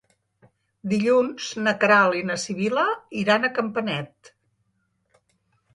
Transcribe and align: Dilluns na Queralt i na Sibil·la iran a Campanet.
Dilluns 0.93 1.49
na 1.67 1.73
Queralt 1.83 2.17
i 2.21 2.23
na 2.31 2.39
Sibil·la 2.45 2.87
iran 3.25 3.45
a 3.45 3.53
Campanet. 3.61 4.35